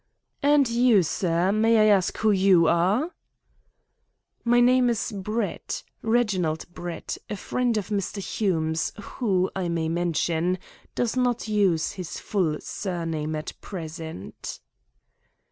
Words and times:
"And 0.41 0.67
you, 0.67 1.03
sir. 1.03 1.51
May 1.51 1.77
I 1.77 1.95
ask 1.95 2.17
who 2.17 2.31
you 2.31 2.65
are?" 2.67 3.13
"My 4.43 4.59
name 4.59 4.89
is 4.89 5.11
Brett, 5.11 5.83
Reginald 6.01 6.65
Brett, 6.73 7.19
a 7.29 7.37
friend 7.37 7.77
of 7.77 7.89
Mr. 7.89 8.17
Hume's 8.17 8.91
who, 8.99 9.51
I 9.55 9.69
may 9.69 9.89
mention, 9.89 10.57
does 10.95 11.15
not 11.15 11.47
use 11.47 11.91
his 11.91 12.19
full 12.19 12.59
surname 12.61 13.35
at 13.35 13.53
present." 13.61 14.59